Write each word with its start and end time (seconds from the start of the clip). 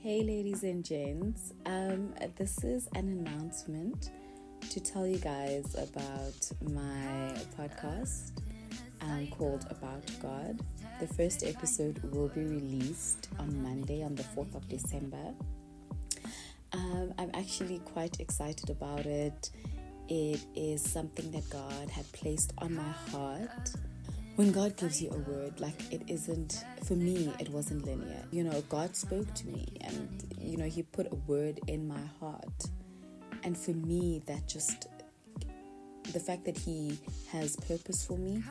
Hey, 0.00 0.22
ladies 0.22 0.62
and 0.62 0.84
gents. 0.84 1.52
Um, 1.66 2.14
this 2.36 2.62
is 2.62 2.88
an 2.94 3.08
announcement 3.08 4.12
to 4.70 4.78
tell 4.78 5.04
you 5.04 5.18
guys 5.18 5.74
about 5.74 6.70
my 6.72 7.34
podcast 7.58 8.30
um, 9.00 9.26
called 9.36 9.66
About 9.70 10.04
God. 10.22 10.60
The 11.00 11.08
first 11.08 11.42
episode 11.42 12.00
will 12.12 12.28
be 12.28 12.42
released 12.42 13.26
on 13.40 13.60
Monday, 13.60 14.04
on 14.04 14.14
the 14.14 14.22
4th 14.22 14.54
of 14.54 14.68
December. 14.68 15.34
Um, 16.72 17.12
I'm 17.18 17.32
actually 17.34 17.80
quite 17.80 18.20
excited 18.20 18.70
about 18.70 19.04
it. 19.04 19.50
It 20.08 20.46
is 20.54 20.80
something 20.80 21.32
that 21.32 21.50
God 21.50 21.90
had 21.90 22.10
placed 22.12 22.52
on 22.58 22.76
my 22.76 22.92
heart 23.10 23.72
when 24.38 24.52
God 24.52 24.76
gives 24.76 25.02
you 25.02 25.10
a 25.10 25.18
word, 25.28 25.58
like 25.58 25.92
it 25.92 26.02
isn't, 26.06 26.64
for 26.84 26.94
me, 26.94 27.34
it 27.40 27.48
wasn't 27.48 27.84
linear. 27.84 28.22
You 28.30 28.44
know, 28.44 28.60
God 28.68 28.94
spoke 28.94 29.34
to 29.34 29.48
me 29.48 29.66
and, 29.80 30.32
you 30.40 30.56
know, 30.56 30.66
He 30.66 30.84
put 30.84 31.10
a 31.10 31.16
word 31.26 31.58
in 31.66 31.88
my 31.88 31.98
heart. 32.20 32.66
And 33.42 33.58
for 33.58 33.72
me, 33.72 34.22
that 34.28 34.46
just, 34.46 34.86
the 36.12 36.20
fact 36.20 36.44
that 36.44 36.56
He 36.56 37.00
has 37.32 37.56
purpose 37.56 38.06
for 38.06 38.16
me, 38.16 38.44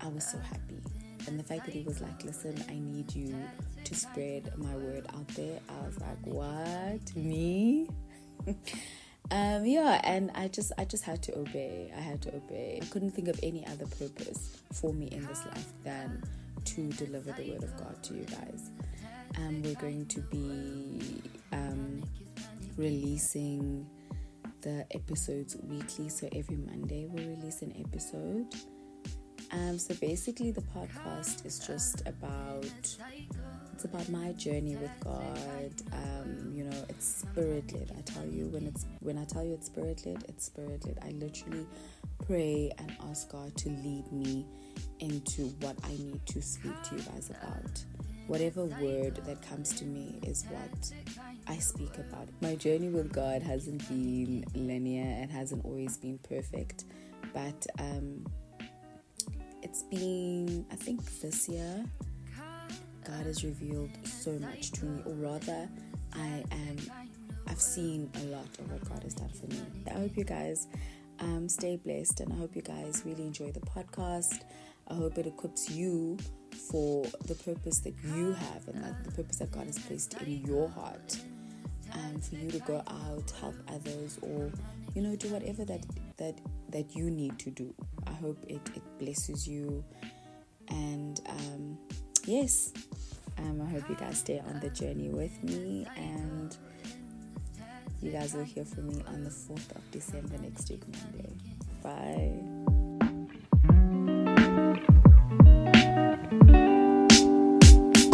I 0.00 0.08
was 0.08 0.26
so 0.26 0.38
happy. 0.38 0.80
And 1.26 1.38
the 1.38 1.44
fact 1.44 1.66
that 1.66 1.74
He 1.74 1.82
was 1.82 2.00
like, 2.00 2.24
listen, 2.24 2.64
I 2.70 2.78
need 2.78 3.14
you 3.14 3.36
to 3.84 3.94
spread 3.94 4.50
my 4.56 4.74
word 4.76 5.06
out 5.14 5.28
there, 5.28 5.60
I 5.68 5.86
was 5.86 6.00
like, 6.00 6.24
what? 6.24 7.14
Me? 7.14 7.86
um, 9.30 9.64
yeah, 9.64 10.00
and 10.04 10.30
I 10.34 10.48
just 10.48 10.72
I 10.76 10.84
just 10.84 11.04
had 11.04 11.22
to 11.24 11.38
obey. 11.38 11.92
I 11.96 12.00
had 12.00 12.20
to 12.22 12.34
obey. 12.34 12.78
I 12.82 12.84
couldn't 12.86 13.12
think 13.12 13.28
of 13.28 13.40
any 13.42 13.66
other 13.66 13.86
purpose 13.86 14.58
for 14.72 14.92
me 14.92 15.06
in 15.06 15.26
this 15.26 15.44
life 15.46 15.72
than 15.82 16.22
to 16.64 16.88
deliver 16.92 17.32
the 17.32 17.52
word 17.52 17.64
of 17.64 17.76
God 17.76 18.02
to 18.04 18.14
you 18.14 18.24
guys. 18.24 18.70
Um, 19.38 19.62
we're 19.62 19.74
going 19.74 20.06
to 20.06 20.20
be 20.20 21.22
um, 21.52 22.02
releasing 22.76 23.86
the 24.60 24.86
episodes 24.92 25.56
weekly, 25.62 26.08
so 26.08 26.28
every 26.32 26.56
Monday 26.56 27.06
we'll 27.10 27.36
release 27.36 27.62
an 27.62 27.74
episode. 27.78 28.46
Um, 29.54 29.78
so 29.78 29.94
basically, 29.94 30.50
the 30.50 30.62
podcast 30.62 31.46
is 31.46 31.60
just 31.60 32.02
about 32.08 32.66
it's 33.72 33.84
about 33.84 34.08
my 34.08 34.32
journey 34.32 34.76
with 34.76 34.90
God. 35.00 35.72
Um, 35.92 36.52
you 36.52 36.64
know, 36.64 36.84
it's 36.88 37.06
spirit 37.06 37.72
led. 37.72 37.92
I 37.96 38.00
tell 38.00 38.26
you, 38.26 38.46
when 38.48 38.66
it's 38.66 38.84
when 39.00 39.16
I 39.16 39.24
tell 39.24 39.44
you 39.44 39.54
it's 39.54 39.66
spirit 39.66 40.04
led, 40.04 40.24
it's 40.28 40.46
spirit 40.46 40.84
led. 40.84 40.98
I 41.02 41.10
literally 41.10 41.66
pray 42.26 42.72
and 42.78 42.96
ask 43.08 43.30
God 43.30 43.56
to 43.58 43.68
lead 43.68 44.10
me 44.10 44.44
into 44.98 45.46
what 45.60 45.76
I 45.84 45.90
need 45.90 46.26
to 46.26 46.42
speak 46.42 46.74
to 46.84 46.96
you 46.96 47.02
guys 47.02 47.30
about. 47.30 47.84
Whatever 48.26 48.64
word 48.64 49.20
that 49.26 49.42
comes 49.46 49.72
to 49.74 49.84
me 49.84 50.18
is 50.22 50.46
what 50.48 50.92
I 51.46 51.58
speak 51.58 51.98
about. 51.98 52.28
My 52.40 52.56
journey 52.56 52.88
with 52.88 53.12
God 53.12 53.42
hasn't 53.42 53.86
been 53.88 54.44
linear 54.54 55.04
and 55.04 55.30
hasn't 55.30 55.64
always 55.64 55.98
been 55.98 56.18
perfect, 56.26 56.86
but 57.34 57.66
um, 57.78 58.24
it's 59.74 59.82
been, 59.82 60.64
I 60.70 60.76
think, 60.76 61.04
this 61.20 61.48
year 61.48 61.84
God 63.04 63.26
has 63.26 63.42
revealed 63.42 63.90
so 64.04 64.30
much 64.38 64.70
to 64.72 64.84
me, 64.84 65.02
or 65.04 65.14
rather, 65.14 65.68
I 66.12 66.44
am. 66.52 66.76
I've 67.48 67.60
seen 67.60 68.08
a 68.22 68.24
lot 68.26 68.46
of 68.60 68.70
what 68.70 68.88
God 68.88 69.02
has 69.02 69.14
done 69.14 69.30
for 69.30 69.46
me. 69.48 69.60
I 69.88 69.98
hope 69.98 70.16
you 70.16 70.22
guys 70.22 70.68
um, 71.18 71.48
stay 71.48 71.76
blessed, 71.76 72.20
and 72.20 72.32
I 72.32 72.36
hope 72.36 72.54
you 72.54 72.62
guys 72.62 73.02
really 73.04 73.24
enjoy 73.24 73.50
the 73.50 73.60
podcast. 73.60 74.42
I 74.86 74.94
hope 74.94 75.18
it 75.18 75.26
equips 75.26 75.68
you 75.68 76.18
for 76.70 77.04
the 77.26 77.34
purpose 77.34 77.80
that 77.80 77.94
you 78.04 78.32
have 78.32 78.68
and 78.68 78.82
that 78.84 79.02
the 79.02 79.10
purpose 79.10 79.38
that 79.38 79.50
God 79.50 79.66
has 79.66 79.80
placed 79.80 80.14
in 80.22 80.44
your 80.46 80.68
heart. 80.68 81.18
Um, 81.92 82.20
for 82.20 82.36
you 82.36 82.50
to 82.50 82.60
go 82.60 82.76
out, 82.86 83.32
help 83.40 83.56
others, 83.68 84.20
or 84.22 84.52
you 84.94 85.02
know, 85.02 85.16
do 85.16 85.28
whatever 85.30 85.64
that 85.64 85.84
that 86.18 86.40
that 86.70 86.94
you 86.94 87.10
need 87.10 87.40
to 87.40 87.50
do. 87.50 87.74
I 88.14 88.20
hope 88.20 88.38
it, 88.48 88.60
it 88.74 88.82
blesses 88.98 89.46
you, 89.46 89.84
and 90.68 91.20
um, 91.28 91.78
yes, 92.26 92.72
um, 93.38 93.60
I 93.60 93.68
hope 93.70 93.88
you 93.88 93.96
guys 93.96 94.18
stay 94.18 94.40
on 94.40 94.60
the 94.60 94.70
journey 94.70 95.08
with 95.08 95.42
me, 95.42 95.86
and 95.96 96.56
you 98.00 98.12
guys 98.12 98.34
will 98.34 98.44
hear 98.44 98.64
from 98.64 98.88
me 98.88 99.02
on 99.08 99.24
the 99.24 99.30
4th 99.30 99.74
of 99.74 99.90
December 99.90 100.38
next 100.38 100.70
week, 100.70 100.82
Monday. 100.86 101.32
Bye. 101.82 102.53